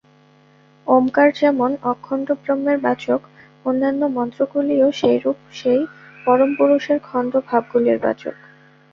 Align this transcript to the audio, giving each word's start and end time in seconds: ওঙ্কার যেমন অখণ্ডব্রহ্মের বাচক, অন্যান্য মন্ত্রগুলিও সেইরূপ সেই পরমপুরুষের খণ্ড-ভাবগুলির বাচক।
ওঙ্কার 0.87 1.29
যেমন 1.35 1.71
অখণ্ডব্রহ্মের 1.83 2.77
বাচক, 2.77 3.21
অন্যান্য 3.65 4.01
মন্ত্রগুলিও 4.09 4.87
সেইরূপ 4.91 5.37
সেই 5.53 5.81
পরমপুরুষের 6.25 6.97
খণ্ড-ভাবগুলির 6.99 7.97
বাচক। 8.03 8.35